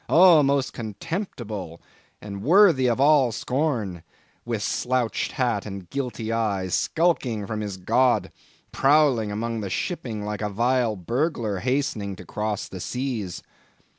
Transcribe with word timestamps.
Oh! 0.09 0.41
most 0.41 0.73
contemptible 0.73 1.79
and 2.23 2.41
worthy 2.41 2.87
of 2.87 2.99
all 2.99 3.31
scorn; 3.31 4.01
with 4.45 4.63
slouched 4.63 5.33
hat 5.33 5.63
and 5.67 5.87
guilty 5.91 6.31
eye, 6.31 6.69
skulking 6.69 7.45
from 7.45 7.61
his 7.61 7.77
God; 7.77 8.31
prowling 8.71 9.31
among 9.31 9.61
the 9.61 9.69
shipping 9.69 10.25
like 10.25 10.41
a 10.41 10.49
vile 10.49 10.95
burglar 10.95 11.59
hastening 11.59 12.15
to 12.15 12.25
cross 12.25 12.67
the 12.67 12.79
seas. 12.79 13.43